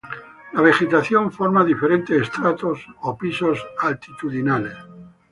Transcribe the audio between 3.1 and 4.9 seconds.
pisos altitudinales.